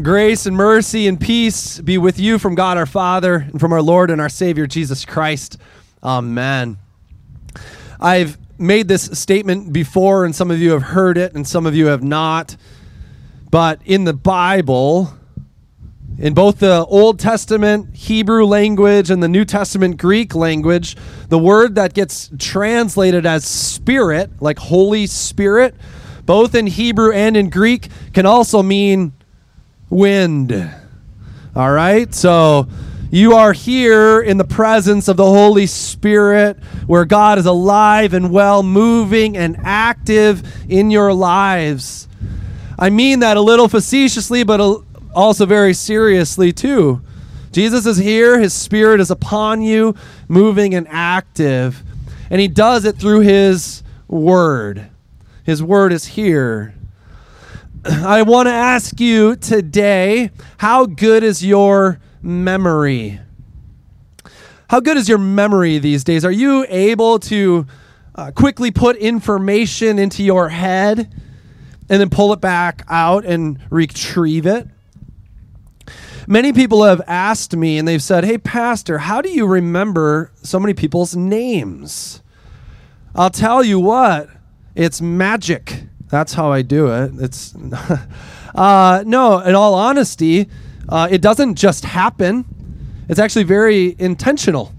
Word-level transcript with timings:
Grace 0.00 0.46
and 0.46 0.56
mercy 0.56 1.06
and 1.06 1.20
peace 1.20 1.78
be 1.78 1.98
with 1.98 2.18
you 2.18 2.38
from 2.38 2.54
God 2.54 2.78
our 2.78 2.86
Father 2.86 3.34
and 3.34 3.60
from 3.60 3.74
our 3.74 3.82
Lord 3.82 4.10
and 4.10 4.22
our 4.22 4.30
Savior 4.30 4.66
Jesus 4.66 5.04
Christ. 5.04 5.58
Amen. 6.02 6.78
I've 8.00 8.38
made 8.58 8.88
this 8.88 9.04
statement 9.12 9.70
before, 9.70 10.24
and 10.24 10.34
some 10.34 10.50
of 10.50 10.58
you 10.60 10.70
have 10.70 10.82
heard 10.82 11.18
it, 11.18 11.34
and 11.34 11.46
some 11.46 11.66
of 11.66 11.76
you 11.76 11.88
have 11.88 12.02
not. 12.02 12.56
But 13.50 13.82
in 13.84 14.04
the 14.04 14.14
Bible, 14.14 15.12
in 16.18 16.32
both 16.32 16.60
the 16.60 16.86
Old 16.86 17.18
Testament 17.18 17.94
Hebrew 17.94 18.46
language 18.46 19.10
and 19.10 19.22
the 19.22 19.28
New 19.28 19.44
Testament 19.44 19.98
Greek 19.98 20.34
language, 20.34 20.96
the 21.28 21.38
word 21.38 21.74
that 21.74 21.92
gets 21.92 22.30
translated 22.38 23.26
as 23.26 23.44
spirit, 23.44 24.30
like 24.40 24.58
Holy 24.58 25.06
Spirit, 25.06 25.74
both 26.24 26.54
in 26.54 26.66
Hebrew 26.66 27.12
and 27.12 27.36
in 27.36 27.50
Greek, 27.50 27.88
can 28.14 28.24
also 28.24 28.62
mean 28.62 29.12
wind. 29.92 30.52
All 31.54 31.70
right? 31.70 32.12
So 32.14 32.66
you 33.10 33.34
are 33.34 33.52
here 33.52 34.22
in 34.22 34.38
the 34.38 34.44
presence 34.44 35.06
of 35.06 35.18
the 35.18 35.24
Holy 35.24 35.66
Spirit 35.66 36.58
where 36.86 37.04
God 37.04 37.38
is 37.38 37.44
alive 37.44 38.14
and 38.14 38.32
well, 38.32 38.62
moving 38.62 39.36
and 39.36 39.56
active 39.62 40.42
in 40.70 40.90
your 40.90 41.12
lives. 41.12 42.08
I 42.78 42.88
mean 42.88 43.20
that 43.20 43.36
a 43.36 43.40
little 43.40 43.68
facetiously, 43.68 44.44
but 44.44 44.82
also 45.14 45.44
very 45.44 45.74
seriously, 45.74 46.52
too. 46.52 47.02
Jesus 47.52 47.84
is 47.84 47.98
here, 47.98 48.40
His 48.40 48.54
Spirit 48.54 48.98
is 48.98 49.10
upon 49.10 49.60
you, 49.60 49.94
moving 50.26 50.74
and 50.74 50.88
active. 50.88 51.82
And 52.30 52.40
He 52.40 52.48
does 52.48 52.86
it 52.86 52.96
through 52.96 53.20
His 53.20 53.82
Word. 54.08 54.88
His 55.44 55.62
Word 55.62 55.92
is 55.92 56.06
here. 56.06 56.74
I 57.84 58.22
want 58.22 58.46
to 58.46 58.52
ask 58.52 59.00
you 59.00 59.34
today 59.34 60.30
how 60.58 60.86
good 60.86 61.24
is 61.24 61.44
your 61.44 61.98
memory? 62.22 63.18
How 64.70 64.78
good 64.78 64.96
is 64.96 65.08
your 65.08 65.18
memory 65.18 65.78
these 65.78 66.04
days? 66.04 66.24
Are 66.24 66.30
you 66.30 66.64
able 66.68 67.18
to 67.20 67.66
uh, 68.14 68.30
quickly 68.30 68.70
put 68.70 68.96
information 68.96 69.98
into 69.98 70.22
your 70.22 70.48
head 70.48 71.12
and 71.88 72.00
then 72.00 72.08
pull 72.08 72.32
it 72.32 72.40
back 72.40 72.84
out 72.88 73.24
and 73.24 73.58
retrieve 73.68 74.46
it? 74.46 74.68
Many 76.28 76.52
people 76.52 76.84
have 76.84 77.00
asked 77.08 77.56
me 77.56 77.78
and 77.78 77.88
they've 77.88 78.02
said, 78.02 78.24
Hey, 78.24 78.38
Pastor, 78.38 78.98
how 78.98 79.20
do 79.20 79.28
you 79.28 79.44
remember 79.44 80.30
so 80.36 80.60
many 80.60 80.72
people's 80.72 81.16
names? 81.16 82.22
I'll 83.16 83.28
tell 83.28 83.64
you 83.64 83.80
what, 83.80 84.30
it's 84.76 85.00
magic. 85.00 85.82
That's 86.12 86.34
how 86.34 86.52
I 86.52 86.60
do 86.60 86.92
it. 86.92 87.12
It's 87.20 87.54
uh, 88.54 89.02
no, 89.06 89.38
in 89.38 89.54
all 89.54 89.72
honesty, 89.72 90.46
uh, 90.86 91.08
it 91.10 91.22
doesn't 91.22 91.54
just 91.54 91.86
happen. 91.86 92.44
It's 93.08 93.18
actually 93.18 93.44
very 93.44 93.96
intentional. 93.98 94.74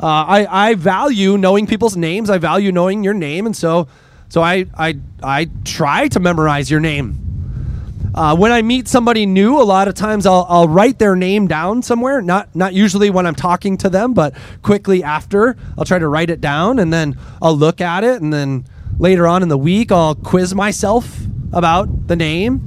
Uh, 0.00 0.06
I, 0.06 0.68
I 0.70 0.74
value 0.74 1.36
knowing 1.36 1.66
people's 1.66 1.98
names. 1.98 2.30
I 2.30 2.38
value 2.38 2.72
knowing 2.72 3.04
your 3.04 3.12
name, 3.12 3.44
and 3.44 3.54
so 3.54 3.88
so 4.30 4.40
I 4.40 4.64
I 4.74 4.98
I 5.22 5.50
try 5.66 6.08
to 6.08 6.18
memorize 6.18 6.70
your 6.70 6.80
name. 6.80 7.26
Uh, 8.14 8.34
when 8.34 8.50
I 8.50 8.62
meet 8.62 8.88
somebody 8.88 9.26
new, 9.26 9.60
a 9.60 9.62
lot 9.62 9.86
of 9.86 9.94
times 9.94 10.24
I'll, 10.24 10.46
I'll 10.48 10.66
write 10.66 10.98
their 10.98 11.14
name 11.14 11.46
down 11.46 11.82
somewhere. 11.82 12.22
Not 12.22 12.56
not 12.56 12.72
usually 12.72 13.10
when 13.10 13.26
I'm 13.26 13.34
talking 13.34 13.76
to 13.78 13.90
them, 13.90 14.14
but 14.14 14.34
quickly 14.62 15.02
after, 15.02 15.58
I'll 15.76 15.84
try 15.84 15.98
to 15.98 16.08
write 16.08 16.30
it 16.30 16.40
down, 16.40 16.78
and 16.78 16.90
then 16.90 17.18
I'll 17.42 17.56
look 17.56 17.82
at 17.82 18.02
it, 18.02 18.22
and 18.22 18.32
then 18.32 18.64
later 18.98 19.26
on 19.26 19.42
in 19.42 19.48
the 19.48 19.58
week, 19.58 19.92
I'll 19.92 20.14
quiz 20.14 20.54
myself 20.54 21.20
about 21.52 22.08
the 22.08 22.16
name. 22.16 22.64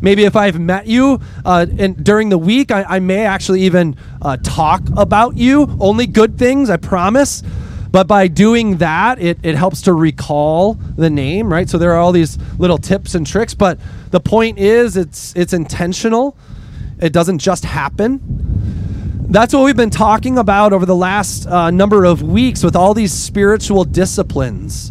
Maybe 0.00 0.24
if 0.24 0.34
I've 0.34 0.58
met 0.58 0.86
you 0.86 1.20
uh, 1.44 1.66
and 1.78 2.02
during 2.04 2.28
the 2.28 2.38
week, 2.38 2.70
I, 2.70 2.82
I 2.82 2.98
may 2.98 3.24
actually 3.24 3.62
even 3.62 3.96
uh, 4.20 4.36
talk 4.38 4.82
about 4.96 5.36
you. 5.36 5.76
Only 5.80 6.06
good 6.06 6.38
things, 6.38 6.70
I 6.70 6.76
promise. 6.76 7.42
But 7.92 8.08
by 8.08 8.26
doing 8.26 8.78
that, 8.78 9.20
it, 9.20 9.38
it 9.42 9.54
helps 9.54 9.82
to 9.82 9.92
recall 9.92 10.74
the 10.74 11.10
name, 11.10 11.52
right? 11.52 11.68
So 11.68 11.78
there 11.78 11.92
are 11.92 11.98
all 11.98 12.10
these 12.10 12.38
little 12.58 12.78
tips 12.78 13.14
and 13.14 13.26
tricks. 13.26 13.54
But 13.54 13.78
the 14.10 14.18
point 14.18 14.58
is, 14.58 14.96
it's 14.96 15.36
it's 15.36 15.52
intentional. 15.52 16.36
It 17.00 17.12
doesn't 17.12 17.38
just 17.38 17.64
happen. 17.64 18.20
That's 19.28 19.52
what 19.54 19.64
we've 19.64 19.76
been 19.76 19.90
talking 19.90 20.38
about 20.38 20.72
over 20.72 20.86
the 20.86 20.96
last 20.96 21.46
uh, 21.46 21.70
number 21.70 22.04
of 22.04 22.22
weeks 22.22 22.64
with 22.64 22.74
all 22.74 22.94
these 22.94 23.12
spiritual 23.12 23.84
disciplines 23.84 24.90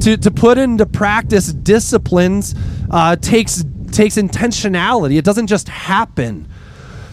to, 0.00 0.16
to 0.16 0.30
put 0.30 0.58
into 0.58 0.86
practice 0.86 1.52
disciplines 1.52 2.54
uh, 2.90 3.16
takes 3.16 3.64
takes 3.90 4.16
intentionality. 4.16 5.16
It 5.16 5.24
doesn't 5.24 5.46
just 5.46 5.68
happen. 5.68 6.48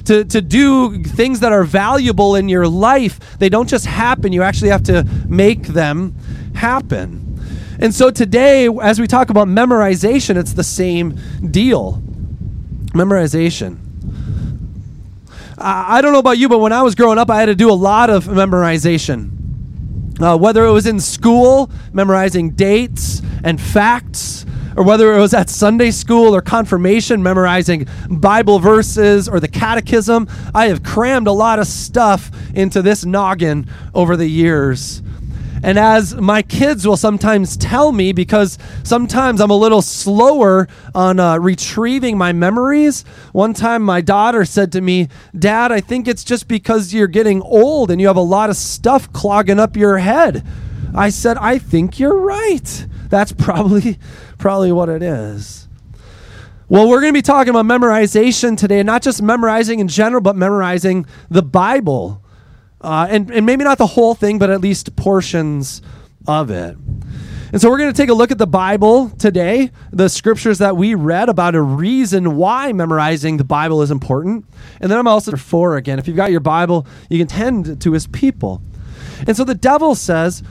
To, 0.05 0.23
to 0.23 0.41
do 0.41 1.01
things 1.03 1.39
that 1.39 1.51
are 1.51 1.63
valuable 1.63 2.35
in 2.35 2.47
your 2.47 2.67
life, 2.67 3.39
they 3.39 3.49
don't 3.49 3.67
just 3.67 3.87
happen. 3.87 4.33
You 4.33 4.43
actually 4.43 4.69
have 4.69 4.83
to 4.83 5.03
make 5.27 5.67
them 5.67 6.15
happen. 6.53 7.39
And 7.79 7.93
so 7.93 8.11
today, 8.11 8.69
as 8.81 8.99
we 8.99 9.07
talk 9.07 9.29
about 9.29 9.47
memorization, 9.47 10.37
it's 10.37 10.53
the 10.53 10.63
same 10.63 11.19
deal. 11.49 12.03
Memorization. 12.93 13.79
I 15.57 16.01
don't 16.01 16.13
know 16.13 16.19
about 16.19 16.37
you, 16.37 16.49
but 16.49 16.59
when 16.59 16.73
I 16.73 16.83
was 16.83 16.95
growing 16.95 17.17
up, 17.17 17.29
I 17.29 17.39
had 17.39 17.47
to 17.47 17.55
do 17.55 17.71
a 17.71 17.73
lot 17.73 18.09
of 18.09 18.25
memorization. 18.25 19.34
Uh, 20.19 20.37
whether 20.37 20.65
it 20.65 20.71
was 20.71 20.85
in 20.85 20.99
school, 20.99 21.69
memorizing 21.91 22.51
dates 22.51 23.21
and 23.43 23.59
facts, 23.59 24.45
or 24.77 24.83
whether 24.83 25.13
it 25.13 25.19
was 25.19 25.33
at 25.33 25.49
Sunday 25.49 25.91
school 25.91 26.35
or 26.35 26.41
confirmation, 26.41 27.23
memorizing 27.23 27.87
Bible 28.09 28.59
verses 28.59 29.27
or 29.27 29.39
the 29.39 29.47
catechism, 29.47 30.27
I 30.53 30.67
have 30.67 30.83
crammed 30.83 31.27
a 31.27 31.31
lot 31.31 31.59
of 31.59 31.67
stuff 31.67 32.31
into 32.53 32.81
this 32.81 33.05
noggin 33.05 33.67
over 33.93 34.17
the 34.17 34.27
years. 34.27 35.01
And 35.65 35.79
as 35.79 36.13
my 36.13 36.43
kids 36.43 36.87
will 36.87 36.95
sometimes 36.95 37.57
tell 37.57 37.91
me, 37.91 38.11
because 38.11 38.59
sometimes 38.83 39.41
I'm 39.41 39.49
a 39.49 39.55
little 39.55 39.81
slower 39.81 40.67
on 40.93 41.19
uh, 41.19 41.39
retrieving 41.39 42.19
my 42.19 42.33
memories, 42.33 43.01
one 43.31 43.55
time 43.55 43.81
my 43.81 43.99
daughter 44.01 44.45
said 44.45 44.71
to 44.73 44.81
me, 44.81 45.07
Dad, 45.35 45.71
I 45.71 45.79
think 45.81 46.07
it's 46.07 46.23
just 46.23 46.47
because 46.47 46.93
you're 46.93 47.07
getting 47.07 47.41
old 47.41 47.89
and 47.89 47.99
you 47.99 48.05
have 48.05 48.15
a 48.15 48.21
lot 48.21 48.51
of 48.51 48.57
stuff 48.57 49.11
clogging 49.11 49.59
up 49.59 49.75
your 49.75 49.97
head. 49.97 50.45
I 50.93 51.09
said, 51.09 51.35
I 51.37 51.57
think 51.57 51.99
you're 51.99 52.19
right. 52.19 52.85
That's 53.09 53.31
probably 53.35 53.97
probably 54.37 54.71
what 54.71 54.89
it 54.89 55.01
is. 55.01 55.67
Well, 56.69 56.87
we're 56.87 57.01
going 57.01 57.11
to 57.11 57.17
be 57.17 57.23
talking 57.23 57.49
about 57.49 57.65
memorization 57.65 58.55
today, 58.55 58.83
not 58.83 59.01
just 59.01 59.19
memorizing 59.19 59.79
in 59.79 59.87
general, 59.87 60.21
but 60.21 60.35
memorizing 60.35 61.07
the 61.27 61.41
Bible. 61.41 62.21
Uh, 62.85 63.07
and, 63.09 63.31
and 63.31 63.47
maybe 63.47 63.63
not 63.63 63.79
the 63.79 63.87
whole 63.87 64.13
thing, 64.13 64.37
but 64.37 64.51
at 64.51 64.61
least 64.61 64.95
portions 64.95 65.81
of 66.27 66.51
it. 66.51 66.77
And 67.51 67.59
so 67.59 67.69
we're 67.69 67.79
going 67.79 67.91
to 67.91 67.97
take 67.97 68.09
a 68.09 68.13
look 68.13 68.29
at 68.29 68.37
the 68.37 68.45
Bible 68.45 69.09
today, 69.09 69.71
the 69.91 70.07
scriptures 70.07 70.59
that 70.59 70.77
we 70.77 70.93
read 70.93 71.27
about 71.27 71.55
a 71.55 71.61
reason 71.61 72.35
why 72.35 72.73
memorizing 72.73 73.37
the 73.37 73.43
Bible 73.43 73.81
is 73.81 73.89
important. 73.89 74.45
And 74.81 74.91
then 74.91 74.99
I'm 74.99 75.07
also 75.07 75.35
for 75.35 75.77
again. 75.77 75.97
If 75.97 76.07
you've 76.07 76.15
got 76.15 76.29
your 76.29 76.41
Bible, 76.41 76.85
you 77.09 77.17
can 77.17 77.27
tend 77.27 77.81
to 77.81 77.91
his 77.91 78.05
people. 78.05 78.61
And 79.25 79.35
so 79.35 79.43
the 79.43 79.55
devil 79.55 79.95
says, 79.95 80.43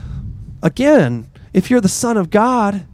again, 0.61 1.29
if 1.53 1.69
you're 1.69 1.79
the 1.79 1.87
Son 1.87 2.17
of 2.17 2.29
God, 2.29 2.85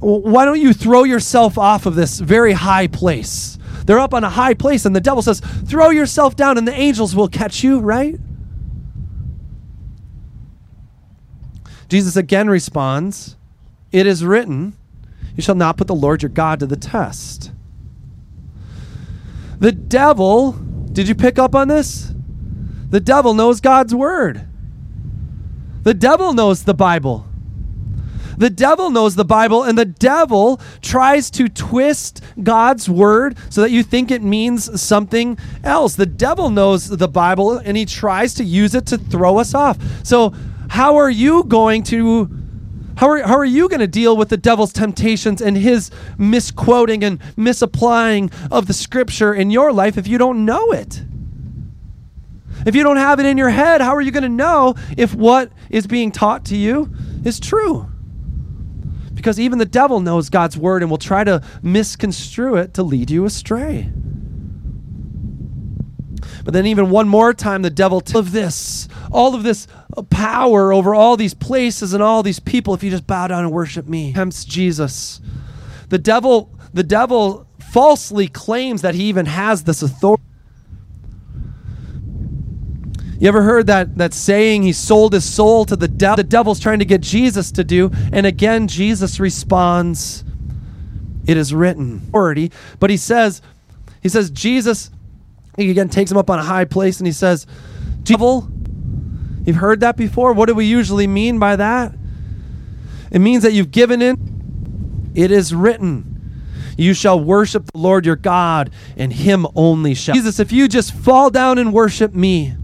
why 0.00 0.46
don't 0.46 0.60
you 0.60 0.72
throw 0.72 1.04
yourself 1.04 1.58
off 1.58 1.84
of 1.84 1.94
this 1.94 2.20
very 2.20 2.52
high 2.52 2.86
place? 2.86 3.58
They're 3.84 3.98
up 3.98 4.14
on 4.14 4.24
a 4.24 4.30
high 4.30 4.54
place, 4.54 4.84
and 4.84 4.96
the 4.96 5.00
devil 5.00 5.22
says, 5.22 5.40
Throw 5.40 5.90
yourself 5.90 6.36
down, 6.36 6.58
and 6.58 6.66
the 6.66 6.72
angels 6.72 7.14
will 7.14 7.28
catch 7.28 7.62
you, 7.62 7.80
right? 7.80 8.18
Jesus 11.88 12.16
again 12.16 12.48
responds, 12.48 13.36
It 13.92 14.06
is 14.06 14.24
written, 14.24 14.76
You 15.36 15.42
shall 15.42 15.54
not 15.54 15.76
put 15.76 15.86
the 15.86 15.94
Lord 15.94 16.22
your 16.22 16.30
God 16.30 16.60
to 16.60 16.66
the 16.66 16.76
test. 16.76 17.52
The 19.58 19.72
devil, 19.72 20.52
did 20.52 21.08
you 21.08 21.14
pick 21.14 21.38
up 21.38 21.54
on 21.54 21.68
this? 21.68 22.12
The 22.90 23.00
devil 23.00 23.34
knows 23.34 23.60
God's 23.60 23.94
word. 23.94 24.46
The 25.82 25.94
devil 25.94 26.32
knows 26.32 26.64
the 26.64 26.74
Bible. 26.74 27.26
The 28.36 28.50
devil 28.50 28.90
knows 28.90 29.14
the 29.14 29.24
Bible, 29.24 29.62
and 29.62 29.78
the 29.78 29.84
devil 29.84 30.60
tries 30.82 31.30
to 31.32 31.48
twist 31.48 32.22
God's 32.42 32.88
word 32.88 33.36
so 33.50 33.60
that 33.60 33.70
you 33.70 33.82
think 33.82 34.10
it 34.10 34.22
means 34.22 34.80
something 34.80 35.38
else. 35.62 35.96
The 35.96 36.06
devil 36.06 36.50
knows 36.50 36.88
the 36.88 37.08
Bible, 37.08 37.58
and 37.58 37.76
he 37.76 37.84
tries 37.84 38.34
to 38.34 38.44
use 38.44 38.74
it 38.74 38.86
to 38.86 38.98
throw 38.98 39.38
us 39.38 39.54
off. 39.54 39.78
So, 40.02 40.34
how 40.70 40.96
are 40.96 41.10
you 41.10 41.44
going 41.44 41.82
to? 41.84 42.30
How 42.96 43.10
are, 43.10 43.22
how 43.22 43.36
are 43.36 43.44
you 43.44 43.68
going 43.68 43.80
to 43.80 43.88
deal 43.88 44.16
with 44.16 44.28
the 44.28 44.36
devil's 44.36 44.72
temptations 44.72 45.40
and 45.40 45.56
his 45.56 45.90
misquoting 46.16 47.02
and 47.02 47.20
misapplying 47.36 48.30
of 48.52 48.68
the 48.68 48.72
scripture 48.72 49.34
in 49.34 49.50
your 49.50 49.72
life 49.72 49.98
if 49.98 50.06
you 50.06 50.16
don't 50.16 50.44
know 50.44 50.70
it? 50.70 51.02
If 52.66 52.74
you 52.74 52.82
don't 52.82 52.96
have 52.96 53.20
it 53.20 53.26
in 53.26 53.36
your 53.36 53.50
head, 53.50 53.80
how 53.80 53.94
are 53.94 54.00
you 54.00 54.12
going 54.12 54.22
to 54.22 54.28
know 54.28 54.76
if 54.96 55.14
what 55.14 55.50
is 55.70 55.86
being 55.88 56.12
taught 56.12 56.44
to 56.46 56.56
you 56.56 56.88
is 57.24 57.40
true? 57.40 57.88
Because 59.24 59.40
even 59.40 59.58
the 59.58 59.64
devil 59.64 60.00
knows 60.00 60.28
God's 60.28 60.54
word 60.54 60.82
and 60.82 60.90
will 60.90 60.98
try 60.98 61.24
to 61.24 61.42
misconstrue 61.62 62.56
it 62.56 62.74
to 62.74 62.82
lead 62.82 63.10
you 63.10 63.24
astray. 63.24 63.90
But 66.44 66.52
then, 66.52 66.66
even 66.66 66.90
one 66.90 67.08
more 67.08 67.32
time, 67.32 67.62
the 67.62 67.70
devil 67.70 68.02
of 68.14 68.32
this, 68.32 68.86
all 69.10 69.34
of 69.34 69.42
this 69.42 69.66
power 70.10 70.74
over 70.74 70.94
all 70.94 71.16
these 71.16 71.32
places 71.32 71.94
and 71.94 72.02
all 72.02 72.22
these 72.22 72.38
people. 72.38 72.74
If 72.74 72.82
you 72.82 72.90
just 72.90 73.06
bow 73.06 73.28
down 73.28 73.44
and 73.44 73.50
worship 73.50 73.88
me, 73.88 74.12
tempts 74.12 74.44
Jesus. 74.44 75.22
The 75.88 75.96
devil, 75.96 76.54
the 76.74 76.82
devil 76.82 77.48
falsely 77.72 78.28
claims 78.28 78.82
that 78.82 78.94
he 78.94 79.04
even 79.04 79.24
has 79.24 79.64
this 79.64 79.80
authority. 79.80 80.23
You 83.24 83.28
ever 83.28 83.40
heard 83.40 83.68
that, 83.68 83.96
that 83.96 84.12
saying, 84.12 84.64
he 84.64 84.74
sold 84.74 85.14
his 85.14 85.24
soul 85.24 85.64
to 85.64 85.76
the 85.76 85.88
devil? 85.88 86.16
The 86.16 86.24
devil's 86.24 86.60
trying 86.60 86.80
to 86.80 86.84
get 86.84 87.00
Jesus 87.00 87.50
to 87.52 87.64
do. 87.64 87.90
And 88.12 88.26
again, 88.26 88.68
Jesus 88.68 89.18
responds, 89.18 90.24
It 91.26 91.38
is 91.38 91.54
written. 91.54 92.02
Authority. 92.08 92.52
But 92.78 92.90
he 92.90 92.98
says, 92.98 93.40
he 94.02 94.10
says, 94.10 94.30
Jesus, 94.30 94.90
he 95.56 95.70
again 95.70 95.88
takes 95.88 96.10
him 96.10 96.18
up 96.18 96.28
on 96.28 96.38
a 96.38 96.42
high 96.42 96.66
place 96.66 97.00
and 97.00 97.06
he 97.06 97.14
says, 97.14 97.46
Devil, 98.02 98.46
you've 99.46 99.56
heard 99.56 99.80
that 99.80 99.96
before? 99.96 100.34
What 100.34 100.48
do 100.48 100.54
we 100.54 100.66
usually 100.66 101.06
mean 101.06 101.38
by 101.38 101.56
that? 101.56 101.94
It 103.10 103.20
means 103.20 103.42
that 103.44 103.54
you've 103.54 103.70
given 103.70 104.02
in. 104.02 105.12
It 105.14 105.30
is 105.30 105.54
written. 105.54 106.42
You 106.76 106.92
shall 106.92 107.18
worship 107.18 107.72
the 107.72 107.78
Lord 107.78 108.04
your 108.04 108.16
God, 108.16 108.70
and 108.98 109.10
him 109.14 109.46
only 109.54 109.94
shall. 109.94 110.14
Jesus, 110.14 110.40
if 110.40 110.52
you 110.52 110.68
just 110.68 110.92
fall 110.92 111.30
down 111.30 111.56
and 111.56 111.72
worship 111.72 112.12
me, 112.12 112.56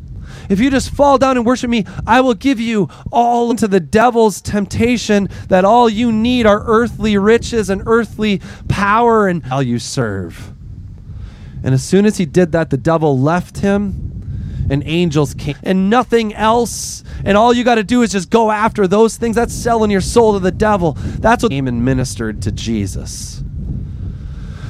if 0.51 0.59
you 0.59 0.69
just 0.69 0.91
fall 0.91 1.17
down 1.17 1.37
and 1.37 1.47
worship 1.47 1.71
me, 1.71 1.87
I 2.07 2.21
will 2.21 2.35
give 2.35 2.61
you 2.61 2.89
all 3.13 3.51
into 3.53 3.69
the 3.69 3.81
devil's 3.81 4.41
temptation 4.41 5.29
that 5.49 5.65
all 5.65 5.89
you 5.89 6.11
need 6.11 6.45
are 6.45 6.63
earthly 6.67 7.17
riches 7.17 7.71
and 7.71 7.83
earthly 7.87 8.43
power 8.69 9.29
and 9.29 9.45
how 9.45 9.61
you 9.61 9.79
serve. 9.79 10.53
And 11.63 11.73
as 11.73 11.85
soon 11.85 12.05
as 12.05 12.19
he 12.19 12.27
did 12.27 12.51
that, 12.53 12.71
the 12.71 12.77
devil 12.77 13.19
left 13.19 13.59
him 13.59 14.67
and 14.69 14.83
angels 14.87 15.35
came 15.35 15.57
and 15.63 15.89
nothing 15.89 16.35
else. 16.35 17.05
And 17.25 17.37
all 17.37 17.53
you 17.53 17.63
got 17.63 17.77
to 17.77 17.85
do 17.85 18.03
is 18.03 18.11
just 18.11 18.29
go 18.29 18.51
after 18.51 18.89
those 18.89 19.17
things. 19.17 19.37
That's 19.37 19.55
selling 19.55 19.91
your 19.91 20.01
soul 20.01 20.33
to 20.35 20.41
the 20.41 20.51
devil. 20.51 20.95
That's 20.97 21.45
what 21.45 21.51
came 21.51 21.69
and 21.69 21.85
ministered 21.85 22.43
to 22.43 22.53
Jesus. 22.53 23.43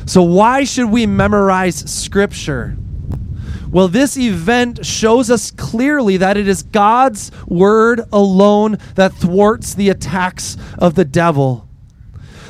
So, 0.05 0.23
why 0.23 0.65
should 0.65 0.91
we 0.91 1.07
memorize 1.07 1.77
scripture? 1.91 2.77
Well, 3.71 3.87
this 3.87 4.17
event 4.17 4.85
shows 4.85 5.31
us 5.31 5.53
clearly 5.53 6.17
that 6.17 6.37
it 6.37 6.49
is 6.49 6.65
God's 6.65 7.31
word 7.47 8.01
alone 8.13 8.79
that 8.97 9.13
thwarts 9.13 9.75
the 9.75 9.89
attacks 9.91 10.57
of 10.77 10.97
the 10.97 11.05
devil. 11.05 11.69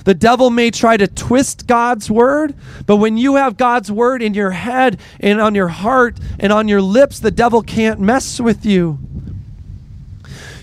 The 0.05 0.15
devil 0.15 0.49
may 0.49 0.71
try 0.71 0.97
to 0.97 1.07
twist 1.07 1.67
God's 1.67 2.11
word, 2.11 2.55
but 2.87 2.97
when 2.97 3.19
you 3.19 3.37
have 3.37 3.59
God's 3.59 3.93
word 3.93 4.23
in 4.23 4.33
your 4.33 4.53
head 4.53 4.99
and 5.21 5.41
on 5.43 5.55
your 5.55 5.69
heart 5.69 6.19
and 6.39 6.53
on 6.53 6.69
your 6.69 6.81
lips, 6.81 7.21
the 7.21 7.31
devil 7.31 7.63
can't 7.63 8.01
mess 8.01 8.41
with 8.41 8.65
you. 8.65 8.99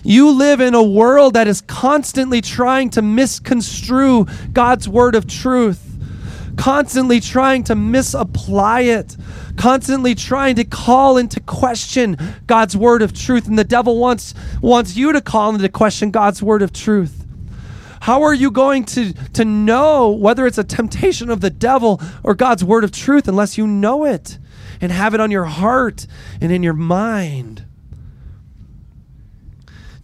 You 0.03 0.31
live 0.31 0.59
in 0.59 0.73
a 0.73 0.81
world 0.81 1.33
that 1.35 1.47
is 1.47 1.61
constantly 1.61 2.41
trying 2.41 2.89
to 2.91 3.01
misconstrue 3.03 4.25
God's 4.53 4.89
word 4.89 5.13
of 5.13 5.27
truth, 5.27 5.86
constantly 6.57 7.19
trying 7.19 7.63
to 7.65 7.75
misapply 7.75 8.81
it, 8.81 9.15
constantly 9.55 10.15
trying 10.15 10.55
to 10.55 10.65
call 10.65 11.17
into 11.17 11.39
question 11.39 12.17
God's 12.47 12.75
word 12.75 13.01
of 13.01 13.13
truth. 13.13 13.47
And 13.47 13.57
the 13.57 13.63
devil 13.63 13.97
wants, 13.97 14.33
wants 14.61 14.97
you 14.97 15.13
to 15.13 15.21
call 15.21 15.55
into 15.55 15.69
question 15.69 16.11
God's 16.11 16.41
word 16.43 16.61
of 16.61 16.73
truth. 16.73 17.25
How 18.01 18.23
are 18.23 18.33
you 18.33 18.51
going 18.51 18.85
to, 18.85 19.13
to 19.33 19.45
know 19.45 20.09
whether 20.09 20.45
it's 20.45 20.57
a 20.57 20.63
temptation 20.63 21.29
of 21.29 21.41
the 21.41 21.49
devil 21.49 22.01
or 22.23 22.35
God's 22.35 22.63
word 22.63 22.83
of 22.83 22.91
truth 22.91 23.27
unless 23.27 23.57
you 23.57 23.67
know 23.67 24.05
it 24.05 24.37
and 24.79 24.91
have 24.91 25.13
it 25.13 25.19
on 25.19 25.31
your 25.31 25.45
heart 25.45 26.07
and 26.41 26.51
in 26.51 26.63
your 26.63 26.73
mind? 26.73 27.65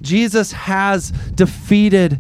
Jesus 0.02 0.52
has 0.52 1.12
defeated 1.12 2.20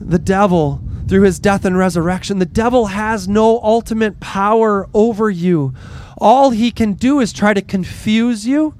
the 0.00 0.18
devil 0.18 0.82
through 1.10 1.22
his 1.22 1.38
death 1.38 1.66
and 1.66 1.76
resurrection. 1.76 2.38
The 2.38 2.46
devil 2.46 2.86
has 2.86 3.28
no 3.28 3.60
ultimate 3.62 4.20
power 4.20 4.88
over 4.94 5.28
you. 5.28 5.74
All 6.16 6.50
he 6.50 6.70
can 6.70 6.94
do 6.94 7.20
is 7.20 7.32
try 7.32 7.52
to 7.52 7.60
confuse 7.60 8.46
you 8.46 8.74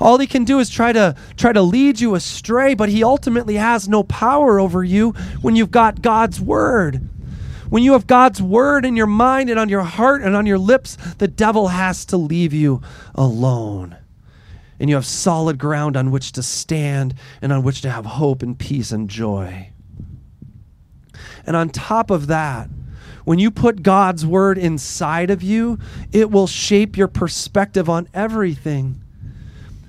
all 0.00 0.18
he 0.18 0.26
can 0.26 0.44
do 0.44 0.58
is 0.58 0.68
try 0.68 0.92
to 0.92 1.14
try 1.36 1.52
to 1.52 1.62
lead 1.62 2.00
you 2.00 2.14
astray, 2.14 2.74
but 2.74 2.88
he 2.88 3.02
ultimately 3.02 3.54
has 3.54 3.88
no 3.88 4.02
power 4.02 4.60
over 4.60 4.84
you 4.84 5.12
when 5.40 5.56
you've 5.56 5.70
got 5.70 6.02
God's 6.02 6.40
word. 6.40 7.08
When 7.68 7.82
you 7.82 7.92
have 7.92 8.06
God's 8.06 8.40
word 8.40 8.84
in 8.84 8.94
your 8.94 9.06
mind 9.06 9.50
and 9.50 9.58
on 9.58 9.68
your 9.68 9.82
heart 9.82 10.22
and 10.22 10.36
on 10.36 10.46
your 10.46 10.58
lips, 10.58 10.96
the 11.18 11.26
devil 11.26 11.68
has 11.68 12.04
to 12.06 12.16
leave 12.16 12.52
you 12.52 12.80
alone. 13.14 13.96
And 14.78 14.88
you 14.88 14.96
have 14.96 15.06
solid 15.06 15.58
ground 15.58 15.96
on 15.96 16.10
which 16.10 16.32
to 16.32 16.42
stand 16.42 17.14
and 17.42 17.52
on 17.52 17.62
which 17.62 17.80
to 17.80 17.90
have 17.90 18.04
hope 18.04 18.42
and 18.42 18.56
peace 18.56 18.92
and 18.92 19.08
joy. 19.08 19.70
And 21.46 21.56
on 21.56 21.70
top 21.70 22.10
of 22.10 22.26
that, 22.26 22.68
when 23.24 23.38
you 23.38 23.50
put 23.50 23.82
God's 23.82 24.26
word 24.26 24.58
inside 24.58 25.30
of 25.30 25.42
you, 25.42 25.78
it 26.12 26.30
will 26.30 26.46
shape 26.46 26.96
your 26.96 27.08
perspective 27.08 27.88
on 27.88 28.08
everything. 28.12 29.00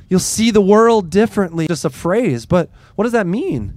You'll 0.10 0.20
see 0.20 0.52
the 0.52 0.62
world 0.62 1.10
differently. 1.10 1.68
Just 1.68 1.86
a 1.86 1.90
phrase, 1.90 2.46
but 2.46 2.70
what 2.96 3.04
does 3.04 3.12
that 3.12 3.28
mean? 3.28 3.76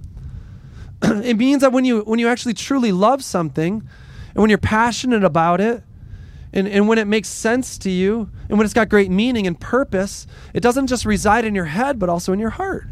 it 1.03 1.37
means 1.37 1.61
that 1.61 1.71
when 1.71 1.85
you 1.85 2.01
when 2.01 2.19
you 2.19 2.27
actually 2.27 2.53
truly 2.53 2.91
love 2.91 3.23
something 3.23 3.87
and 4.33 4.41
when 4.41 4.49
you're 4.49 4.57
passionate 4.57 5.23
about 5.23 5.59
it 5.59 5.83
and, 6.53 6.67
and 6.67 6.87
when 6.87 6.97
it 6.97 7.07
makes 7.07 7.27
sense 7.27 7.77
to 7.79 7.89
you 7.89 8.29
and 8.49 8.57
when 8.57 8.65
it's 8.65 8.73
got 8.73 8.89
great 8.89 9.11
meaning 9.11 9.47
and 9.47 9.59
purpose, 9.59 10.27
it 10.53 10.61
doesn't 10.61 10.87
just 10.87 11.05
reside 11.05 11.45
in 11.45 11.55
your 11.55 11.65
head, 11.65 11.99
but 11.99 12.09
also 12.09 12.33
in 12.33 12.39
your 12.39 12.51
heart. 12.51 12.87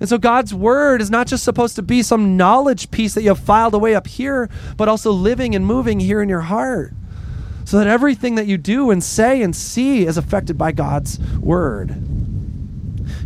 And 0.00 0.08
so 0.08 0.18
God's 0.18 0.54
word 0.54 1.00
is 1.00 1.10
not 1.10 1.26
just 1.26 1.44
supposed 1.44 1.76
to 1.76 1.82
be 1.82 2.02
some 2.02 2.36
knowledge 2.36 2.90
piece 2.90 3.14
that 3.14 3.22
you 3.22 3.30
have 3.30 3.38
filed 3.38 3.74
away 3.74 3.94
up 3.94 4.06
here, 4.06 4.48
but 4.76 4.88
also 4.88 5.10
living 5.10 5.54
and 5.54 5.66
moving 5.66 6.00
here 6.00 6.22
in 6.22 6.28
your 6.28 6.42
heart 6.42 6.92
so 7.68 7.76
that 7.76 7.86
everything 7.86 8.36
that 8.36 8.46
you 8.46 8.56
do 8.56 8.90
and 8.90 9.04
say 9.04 9.42
and 9.42 9.54
see 9.54 10.06
is 10.06 10.16
affected 10.16 10.56
by 10.56 10.72
God's 10.72 11.18
word. 11.38 11.94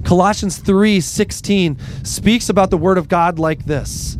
Colossians 0.02 0.58
3:16 0.58 1.76
speaks 2.02 2.48
about 2.48 2.70
the 2.70 2.76
word 2.76 2.98
of 2.98 3.08
God 3.08 3.38
like 3.38 3.66
this. 3.66 4.16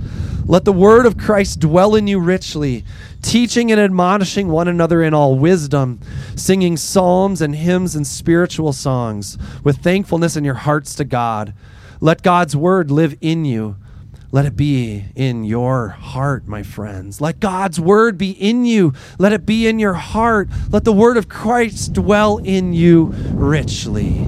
Let 0.47 0.65
the 0.65 0.73
word 0.73 1.07
of 1.07 1.17
Christ 1.17 1.59
dwell 1.59 1.97
in 1.97 2.07
you 2.07 2.21
richly, 2.21 2.85
teaching 3.21 3.73
and 3.73 3.81
admonishing 3.81 4.47
one 4.47 4.69
another 4.69 5.03
in 5.03 5.13
all 5.13 5.37
wisdom, 5.37 5.99
singing 6.37 6.77
psalms 6.77 7.43
and 7.43 7.57
hymns 7.57 7.97
and 7.97 8.07
spiritual 8.07 8.73
songs 8.73 9.37
with 9.65 9.79
thankfulness 9.79 10.37
in 10.37 10.45
your 10.45 10.55
hearts 10.55 10.95
to 10.95 11.05
God. 11.05 11.53
Let 12.03 12.23
God's 12.23 12.55
word 12.55 12.91
live 12.91 13.17
in 13.23 13.47
you 13.47 13.77
let 14.33 14.47
it 14.47 14.57
be 14.57 15.05
in 15.15 15.45
your 15.45 15.89
heart, 15.89 16.49
my 16.49 16.63
friends. 16.63 17.21
Let 17.21 17.39
God's 17.39 17.79
word 17.79 18.17
be 18.17 18.31
in 18.31 18.65
you. 18.65 18.95
Let 19.19 19.35
it 19.35 19.45
be 19.45 19.67
in 19.67 19.79
your 19.79 19.93
heart. 19.93 20.49
Let 20.71 20.85
the 20.85 20.93
word 20.93 21.19
of 21.19 21.29
Christ 21.29 21.93
dwell 21.93 22.39
in 22.39 22.73
you 22.73 23.13
richly. 23.35 24.21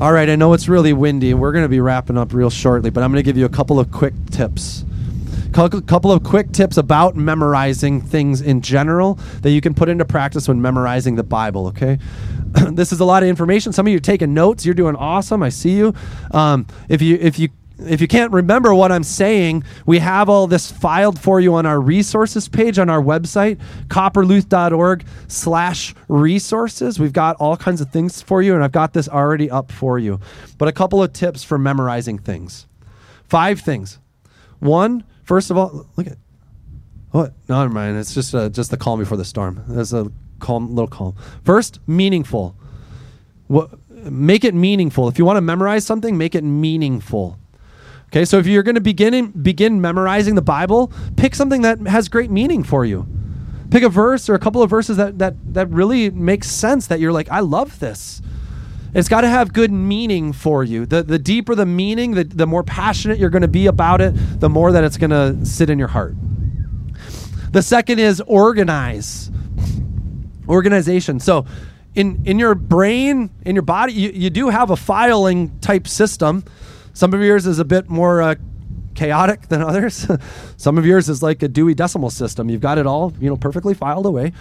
All 0.00 0.12
right, 0.12 0.28
I 0.28 0.34
know 0.34 0.52
it's 0.52 0.68
really 0.68 0.92
windy. 0.92 1.32
We're 1.32 1.52
going 1.52 1.64
to 1.64 1.68
be 1.68 1.78
wrapping 1.78 2.18
up 2.18 2.32
real 2.34 2.50
shortly, 2.50 2.90
but 2.90 3.04
I'm 3.04 3.12
going 3.12 3.22
to 3.22 3.24
give 3.24 3.36
you 3.36 3.44
a 3.44 3.50
couple 3.50 3.78
of 3.78 3.92
quick 3.92 4.14
tips. 4.32 4.84
A 5.56 5.80
couple 5.82 6.10
of 6.10 6.24
quick 6.24 6.50
tips 6.50 6.76
about 6.76 7.14
memorizing 7.14 8.00
things 8.00 8.40
in 8.40 8.62
general 8.62 9.14
that 9.42 9.52
you 9.52 9.60
can 9.60 9.74
put 9.74 9.88
into 9.88 10.04
practice 10.04 10.48
when 10.48 10.60
memorizing 10.60 11.14
the 11.14 11.22
Bible, 11.22 11.68
okay? 11.68 12.00
this 12.72 12.92
is 12.92 13.00
a 13.00 13.04
lot 13.04 13.22
of 13.22 13.28
information. 13.28 13.72
Some 13.72 13.86
of 13.86 13.90
you 13.90 13.96
are 13.96 14.00
taking 14.00 14.34
notes. 14.34 14.64
You're 14.64 14.74
doing 14.74 14.96
awesome. 14.96 15.42
I 15.42 15.48
see 15.48 15.76
you. 15.76 15.94
Um, 16.30 16.66
if 16.88 17.02
you 17.02 17.18
if 17.20 17.38
you 17.38 17.48
if 17.78 18.00
you 18.00 18.06
can't 18.06 18.32
remember 18.32 18.72
what 18.72 18.92
I'm 18.92 19.02
saying, 19.02 19.64
we 19.84 19.98
have 19.98 20.28
all 20.28 20.46
this 20.46 20.70
filed 20.70 21.18
for 21.18 21.40
you 21.40 21.54
on 21.54 21.66
our 21.66 21.80
resources 21.80 22.48
page 22.48 22.78
on 22.78 22.88
our 22.88 23.02
website, 23.02 23.60
copperluth.org 23.88 25.04
slash 25.26 25.94
resources. 26.08 27.00
We've 27.00 27.12
got 27.12 27.36
all 27.36 27.56
kinds 27.56 27.80
of 27.80 27.90
things 27.90 28.22
for 28.22 28.42
you, 28.42 28.54
and 28.54 28.62
I've 28.62 28.72
got 28.72 28.92
this 28.92 29.08
already 29.08 29.50
up 29.50 29.72
for 29.72 29.98
you. 29.98 30.20
But 30.56 30.68
a 30.68 30.72
couple 30.72 31.02
of 31.02 31.12
tips 31.12 31.42
for 31.42 31.58
memorizing 31.58 32.18
things. 32.18 32.66
Five 33.24 33.60
things. 33.60 33.98
One, 34.60 35.02
first 35.24 35.50
of 35.50 35.58
all, 35.58 35.86
look 35.96 36.06
at 36.06 36.18
what? 37.10 37.32
No, 37.48 37.60
never 37.60 37.72
mind. 37.72 37.96
It's 37.98 38.14
just 38.14 38.34
uh, 38.34 38.48
just 38.48 38.70
the 38.70 38.76
calm 38.76 39.00
before 39.00 39.16
the 39.16 39.24
storm. 39.24 39.64
There's 39.66 39.92
a 39.92 40.10
calm, 40.44 40.62
little 40.76 40.92
calm. 40.98 41.14
First, 41.44 41.80
meaningful. 41.86 42.54
What, 43.48 43.70
make 44.10 44.44
it 44.44 44.54
meaningful. 44.54 45.08
If 45.08 45.18
you 45.18 45.24
want 45.24 45.38
to 45.38 45.46
memorize 45.52 45.84
something, 45.86 46.16
make 46.16 46.34
it 46.34 46.44
meaningful. 46.44 47.38
Okay, 48.08 48.24
so 48.24 48.38
if 48.38 48.46
you're 48.46 48.62
going 48.62 48.76
to 48.76 48.80
begin 48.92 49.32
begin 49.42 49.80
memorizing 49.80 50.36
the 50.36 50.46
Bible, 50.56 50.92
pick 51.16 51.34
something 51.34 51.62
that 51.62 51.78
has 51.88 52.08
great 52.08 52.30
meaning 52.30 52.62
for 52.62 52.84
you. 52.84 53.06
Pick 53.70 53.82
a 53.82 53.88
verse 53.88 54.30
or 54.30 54.34
a 54.34 54.38
couple 54.38 54.62
of 54.62 54.70
verses 54.70 54.96
that 54.98 55.18
that 55.18 55.34
that 55.54 55.66
really 55.70 56.10
makes 56.10 56.48
sense. 56.48 56.86
That 56.86 57.00
you're 57.00 57.16
like, 57.18 57.28
I 57.30 57.40
love 57.40 57.80
this, 57.80 58.22
It's 58.94 59.08
got 59.08 59.22
to 59.22 59.28
have 59.28 59.52
good 59.52 59.72
meaning 59.72 60.32
for 60.32 60.62
you. 60.62 60.86
The, 60.86 61.02
the 61.02 61.18
deeper 61.18 61.56
the 61.56 61.66
meaning, 61.66 62.12
the, 62.12 62.22
the 62.22 62.46
more 62.46 62.62
passionate 62.62 63.18
you're 63.18 63.30
going 63.30 63.42
to 63.42 63.48
be 63.48 63.66
about 63.66 64.00
it, 64.00 64.12
the 64.38 64.48
more 64.48 64.70
that 64.70 64.84
it's 64.84 64.96
going 64.96 65.10
to 65.10 65.44
sit 65.44 65.68
in 65.68 65.80
your 65.80 65.88
heart. 65.88 66.14
The 67.50 67.62
second 67.62 67.98
is 67.98 68.22
organize. 68.26 69.32
Organization. 70.48 71.20
So, 71.20 71.46
in, 71.94 72.22
in 72.24 72.38
your 72.38 72.54
brain, 72.54 73.30
in 73.44 73.54
your 73.54 73.62
body, 73.62 73.92
you, 73.92 74.10
you 74.10 74.30
do 74.30 74.48
have 74.48 74.70
a 74.70 74.76
filing 74.76 75.58
type 75.60 75.86
system. 75.86 76.44
Some 76.92 77.14
of 77.14 77.20
yours 77.20 77.46
is 77.46 77.58
a 77.58 77.64
bit 77.64 77.88
more 77.88 78.20
uh, 78.20 78.34
chaotic 78.94 79.48
than 79.48 79.62
others. 79.62 80.06
some 80.56 80.78
of 80.78 80.86
yours 80.86 81.08
is 81.08 81.22
like 81.22 81.42
a 81.42 81.48
Dewey 81.48 81.74
Decimal 81.74 82.10
System. 82.10 82.48
You've 82.48 82.60
got 82.60 82.78
it 82.78 82.86
all, 82.86 83.12
you 83.20 83.28
know, 83.28 83.36
perfectly 83.36 83.74
filed 83.74 84.06
away. 84.06 84.32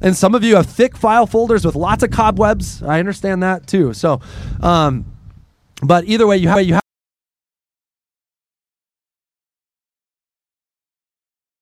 And 0.00 0.16
some 0.16 0.34
of 0.34 0.44
you 0.44 0.56
have 0.56 0.66
thick 0.66 0.96
file 0.96 1.26
folders 1.26 1.64
with 1.64 1.74
lots 1.74 2.02
of 2.02 2.10
cobwebs. 2.10 2.82
I 2.82 2.98
understand 2.98 3.42
that 3.42 3.66
too. 3.66 3.92
So, 3.94 4.20
um, 4.60 5.06
but 5.82 6.04
either 6.04 6.26
way, 6.26 6.36
you 6.36 6.48
have 6.48 6.62
you 6.62 6.74
have 6.74 6.82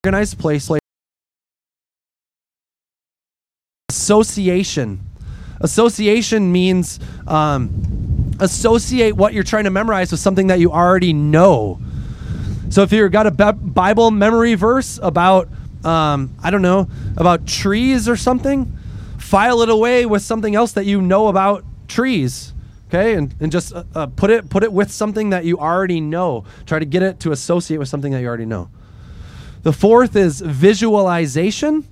organized 0.04 0.38
place. 0.38 0.70
Association. 4.06 5.00
Association 5.60 6.52
means 6.52 7.00
um, 7.26 8.36
associate 8.38 9.16
what 9.16 9.34
you're 9.34 9.42
trying 9.42 9.64
to 9.64 9.70
memorize 9.70 10.12
with 10.12 10.20
something 10.20 10.46
that 10.46 10.60
you 10.60 10.70
already 10.70 11.12
know. 11.12 11.80
So 12.68 12.82
if 12.82 12.92
you've 12.92 13.10
got 13.10 13.26
a 13.26 13.52
Bible 13.52 14.12
memory 14.12 14.54
verse 14.54 15.00
about, 15.02 15.48
um, 15.84 16.32
I 16.40 16.52
don't 16.52 16.62
know, 16.62 16.88
about 17.16 17.48
trees 17.48 18.08
or 18.08 18.16
something, 18.16 18.78
file 19.18 19.60
it 19.62 19.70
away 19.70 20.06
with 20.06 20.22
something 20.22 20.54
else 20.54 20.70
that 20.74 20.86
you 20.86 21.02
know 21.02 21.26
about 21.26 21.64
trees. 21.88 22.54
Okay, 22.86 23.14
and, 23.14 23.34
and 23.40 23.50
just 23.50 23.74
uh, 23.74 23.82
uh, 23.92 24.06
put 24.06 24.30
it 24.30 24.48
put 24.48 24.62
it 24.62 24.72
with 24.72 24.92
something 24.92 25.30
that 25.30 25.44
you 25.44 25.58
already 25.58 26.00
know. 26.00 26.44
Try 26.64 26.78
to 26.78 26.84
get 26.84 27.02
it 27.02 27.18
to 27.20 27.32
associate 27.32 27.78
with 27.78 27.88
something 27.88 28.12
that 28.12 28.20
you 28.20 28.28
already 28.28 28.46
know. 28.46 28.70
The 29.64 29.72
fourth 29.72 30.14
is 30.14 30.40
visualization. 30.40 31.88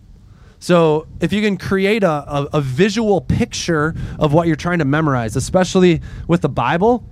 So 0.64 1.06
if 1.20 1.30
you 1.30 1.42
can 1.42 1.58
create 1.58 2.02
a, 2.04 2.10
a, 2.10 2.48
a, 2.54 2.60
visual 2.62 3.20
picture 3.20 3.94
of 4.18 4.32
what 4.32 4.46
you're 4.46 4.56
trying 4.56 4.78
to 4.78 4.86
memorize, 4.86 5.36
especially 5.36 6.00
with 6.26 6.40
the 6.40 6.48
Bible, 6.48 7.04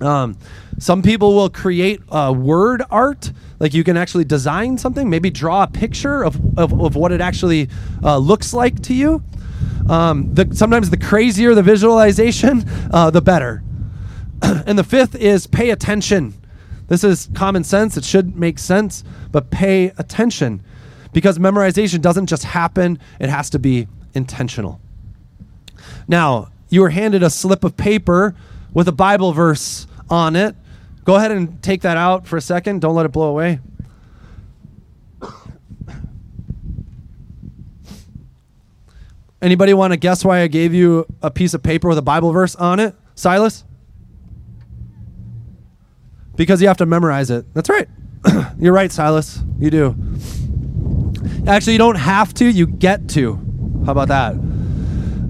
um, 0.00 0.38
some 0.78 1.02
people 1.02 1.34
will 1.34 1.50
create 1.50 2.00
word 2.10 2.82
art, 2.90 3.30
like 3.60 3.74
you 3.74 3.84
can 3.84 3.98
actually 3.98 4.24
design 4.24 4.78
something, 4.78 5.10
maybe 5.10 5.28
draw 5.28 5.64
a 5.64 5.66
picture 5.66 6.24
of, 6.24 6.40
of, 6.58 6.80
of 6.80 6.96
what 6.96 7.12
it 7.12 7.20
actually 7.20 7.68
uh, 8.02 8.16
looks 8.16 8.54
like 8.54 8.80
to 8.84 8.94
you. 8.94 9.22
Um, 9.90 10.32
the, 10.32 10.48
sometimes 10.54 10.88
the 10.88 10.96
crazier 10.96 11.54
the 11.54 11.62
visualization, 11.62 12.64
uh, 12.90 13.10
the 13.10 13.20
better. 13.20 13.62
and 14.40 14.78
the 14.78 14.84
fifth 14.84 15.14
is 15.14 15.46
pay 15.46 15.68
attention. 15.68 16.32
This 16.86 17.04
is 17.04 17.28
common 17.34 17.64
sense, 17.64 17.98
it 17.98 18.04
should 18.06 18.34
make 18.34 18.58
sense, 18.58 19.04
but 19.30 19.50
pay 19.50 19.92
attention 19.98 20.64
because 21.12 21.38
memorization 21.38 22.00
doesn't 22.00 22.26
just 22.26 22.44
happen, 22.44 22.98
it 23.18 23.28
has 23.28 23.50
to 23.50 23.58
be 23.58 23.88
intentional. 24.14 24.80
Now, 26.06 26.50
you 26.68 26.82
were 26.82 26.90
handed 26.90 27.22
a 27.22 27.30
slip 27.30 27.64
of 27.64 27.76
paper 27.76 28.34
with 28.72 28.88
a 28.88 28.92
Bible 28.92 29.32
verse 29.32 29.86
on 30.10 30.36
it. 30.36 30.54
Go 31.04 31.16
ahead 31.16 31.30
and 31.30 31.62
take 31.62 31.82
that 31.82 31.96
out 31.96 32.26
for 32.26 32.36
a 32.36 32.40
second. 32.40 32.80
Don't 32.80 32.94
let 32.94 33.06
it 33.06 33.12
blow 33.12 33.28
away. 33.28 33.60
Anybody 39.40 39.72
want 39.72 39.92
to 39.92 39.96
guess 39.96 40.24
why 40.24 40.40
I 40.40 40.48
gave 40.48 40.74
you 40.74 41.06
a 41.22 41.30
piece 41.30 41.54
of 41.54 41.62
paper 41.62 41.88
with 41.88 41.98
a 41.98 42.02
Bible 42.02 42.32
verse 42.32 42.56
on 42.56 42.80
it? 42.80 42.94
Silas? 43.14 43.64
Because 46.34 46.60
you 46.60 46.68
have 46.68 46.76
to 46.78 46.86
memorize 46.86 47.30
it. 47.30 47.46
That's 47.54 47.68
right. 47.68 47.88
You're 48.58 48.72
right, 48.72 48.90
Silas. 48.90 49.40
You 49.58 49.70
do. 49.70 49.96
Actually, 51.48 51.72
you 51.72 51.78
don't 51.78 51.94
have 51.94 52.34
to, 52.34 52.44
you 52.44 52.66
get 52.66 53.08
to. 53.08 53.36
How 53.86 53.92
about 53.92 54.08
that? 54.08 54.34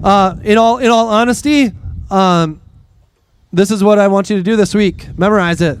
Uh, 0.03 0.35
in 0.43 0.57
all 0.57 0.77
in 0.79 0.89
all 0.89 1.07
honesty, 1.07 1.71
um, 2.11 2.59
this 3.53 3.71
is 3.71 3.81
what 3.81 3.99
I 3.99 4.09
want 4.09 4.29
you 4.29 4.35
to 4.35 4.43
do 4.43 4.57
this 4.57 4.75
week. 4.75 5.07
Memorize 5.17 5.61
it. 5.61 5.79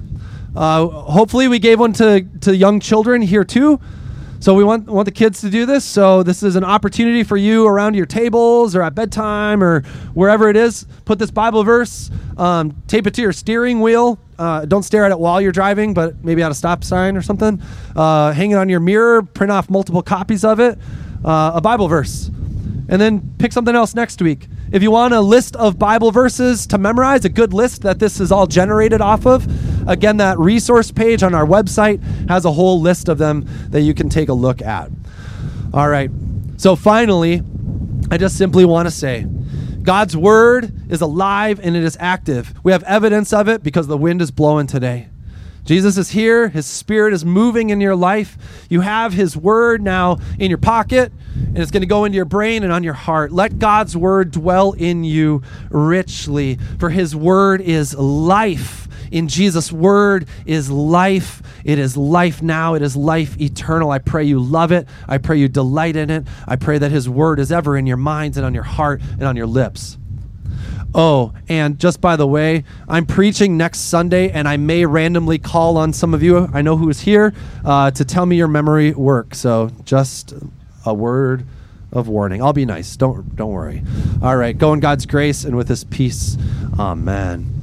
Uh, 0.55 0.87
hopefully, 0.87 1.49
we 1.49 1.59
gave 1.59 1.77
one 1.81 1.91
to, 1.91 2.21
to 2.39 2.55
young 2.55 2.79
children 2.79 3.21
here 3.21 3.43
too. 3.43 3.81
So 4.41 4.53
we 4.53 4.63
want 4.63 4.87
want 4.87 5.05
the 5.05 5.11
kids 5.11 5.41
to 5.41 5.49
do 5.49 5.65
this. 5.65 5.83
So 5.83 6.23
this 6.23 6.43
is 6.43 6.55
an 6.55 6.63
opportunity 6.63 7.23
for 7.23 7.35
you 7.35 7.67
around 7.67 7.95
your 7.95 8.05
tables 8.05 8.73
or 8.73 8.81
at 8.81 8.95
bedtime 8.95 9.61
or 9.61 9.81
wherever 10.13 10.47
it 10.47 10.55
is. 10.55 10.85
Put 11.03 11.19
this 11.19 11.29
Bible 11.29 11.65
verse, 11.65 12.09
um, 12.37 12.81
tape 12.87 13.05
it 13.05 13.13
to 13.15 13.21
your 13.21 13.33
steering 13.33 13.81
wheel. 13.81 14.17
Uh, 14.37 14.63
don't 14.63 14.83
stare 14.83 15.03
at 15.03 15.11
it 15.11 15.19
while 15.19 15.41
you're 15.41 15.51
driving, 15.51 15.93
but 15.93 16.23
maybe 16.23 16.41
at 16.41 16.51
a 16.51 16.55
stop 16.55 16.85
sign 16.85 17.17
or 17.17 17.21
something. 17.21 17.61
Uh, 17.97 18.31
hang 18.31 18.51
it 18.51 18.55
on 18.55 18.69
your 18.69 18.79
mirror. 18.79 19.21
Print 19.21 19.51
off 19.51 19.69
multiple 19.69 20.01
copies 20.01 20.45
of 20.45 20.61
it. 20.61 20.79
Uh, 21.25 21.51
a 21.55 21.59
Bible 21.59 21.89
verse, 21.89 22.27
and 22.87 23.01
then 23.01 23.35
pick 23.39 23.51
something 23.51 23.75
else 23.75 23.93
next 23.93 24.21
week. 24.21 24.47
If 24.71 24.81
you 24.81 24.89
want 24.89 25.13
a 25.13 25.19
list 25.19 25.57
of 25.57 25.77
Bible 25.77 26.11
verses 26.11 26.65
to 26.67 26.77
memorize, 26.77 27.25
a 27.25 27.29
good 27.29 27.53
list 27.53 27.81
that 27.81 27.99
this 27.99 28.21
is 28.21 28.31
all 28.31 28.47
generated 28.47 29.01
off 29.01 29.25
of, 29.25 29.45
again, 29.89 30.17
that 30.17 30.39
resource 30.39 30.91
page 30.91 31.23
on 31.23 31.33
our 31.33 31.45
website 31.45 32.01
has 32.29 32.45
a 32.45 32.51
whole 32.51 32.79
list 32.79 33.09
of 33.09 33.17
them 33.17 33.45
that 33.69 33.81
you 33.81 33.93
can 33.93 34.07
take 34.07 34.29
a 34.29 34.33
look 34.33 34.61
at. 34.61 34.89
All 35.73 35.89
right. 35.89 36.09
So 36.57 36.75
finally, 36.75 37.41
I 38.11 38.17
just 38.17 38.37
simply 38.37 38.65
want 38.65 38.87
to 38.87 38.91
say 38.91 39.25
God's 39.83 40.15
word 40.15 40.71
is 40.91 41.01
alive 41.01 41.59
and 41.61 41.75
it 41.75 41.83
is 41.83 41.97
active. 41.99 42.53
We 42.63 42.71
have 42.71 42.83
evidence 42.83 43.33
of 43.33 43.49
it 43.49 43.63
because 43.63 43.87
the 43.87 43.97
wind 43.97 44.21
is 44.21 44.31
blowing 44.31 44.67
today. 44.67 45.09
Jesus 45.69 45.99
is 45.99 46.09
here. 46.09 46.49
His 46.49 46.65
spirit 46.65 47.13
is 47.13 47.23
moving 47.23 47.69
in 47.69 47.79
your 47.79 47.95
life. 47.95 48.39
You 48.71 48.81
have 48.81 49.13
his 49.13 49.37
word 49.37 49.83
now 49.83 50.17
in 50.39 50.49
your 50.49 50.57
pocket, 50.57 51.11
and 51.35 51.59
it's 51.59 51.69
going 51.69 51.83
to 51.83 51.87
go 51.87 52.05
into 52.05 52.15
your 52.15 52.25
brain 52.25 52.63
and 52.63 52.73
on 52.73 52.83
your 52.83 52.95
heart. 52.95 53.31
Let 53.31 53.59
God's 53.59 53.95
word 53.95 54.31
dwell 54.31 54.71
in 54.71 55.03
you 55.03 55.43
richly, 55.69 56.57
for 56.79 56.89
his 56.89 57.15
word 57.15 57.61
is 57.61 57.93
life. 57.93 58.87
In 59.11 59.27
Jesus' 59.27 59.71
word 59.71 60.27
is 60.47 60.71
life. 60.71 61.43
It 61.63 61.77
is 61.77 61.95
life 61.95 62.41
now. 62.41 62.73
It 62.73 62.81
is 62.81 62.95
life 62.95 63.39
eternal. 63.39 63.91
I 63.91 63.99
pray 63.99 64.23
you 64.23 64.39
love 64.39 64.71
it. 64.71 64.87
I 65.07 65.19
pray 65.19 65.37
you 65.37 65.47
delight 65.47 65.95
in 65.95 66.09
it. 66.09 66.25
I 66.47 66.55
pray 66.55 66.79
that 66.79 66.89
his 66.89 67.07
word 67.07 67.37
is 67.37 67.51
ever 67.51 67.77
in 67.77 67.85
your 67.85 67.95
minds 67.95 68.37
and 68.37 68.45
on 68.45 68.55
your 68.55 68.63
heart 68.63 69.03
and 69.03 69.21
on 69.21 69.35
your 69.35 69.45
lips. 69.45 69.98
Oh, 70.93 71.33
and 71.47 71.77
just 71.79 72.01
by 72.01 72.15
the 72.15 72.25
way, 72.25 72.63
I'm 72.87 73.05
preaching 73.05 73.57
next 73.57 73.79
Sunday, 73.81 74.31
and 74.31 74.47
I 74.47 74.57
may 74.57 74.85
randomly 74.85 75.37
call 75.37 75.77
on 75.77 75.93
some 75.93 76.13
of 76.13 76.23
you 76.23 76.49
I 76.53 76.61
know 76.61 76.77
who 76.77 76.89
is 76.89 77.01
here 77.01 77.33
uh, 77.63 77.91
to 77.91 78.05
tell 78.05 78.25
me 78.25 78.37
your 78.37 78.47
memory 78.47 78.91
work. 78.91 79.35
So 79.35 79.71
just 79.83 80.33
a 80.85 80.93
word 80.93 81.45
of 81.91 82.07
warning. 82.07 82.41
I'll 82.41 82.53
be 82.53 82.65
nice. 82.65 82.95
Don't 82.95 83.35
don't 83.35 83.51
worry. 83.51 83.83
All 84.21 84.35
right, 84.35 84.57
go 84.57 84.73
in 84.73 84.79
God's 84.79 85.05
grace 85.05 85.43
and 85.43 85.55
with 85.55 85.67
His 85.67 85.83
peace. 85.83 86.37
Amen. 86.79 87.58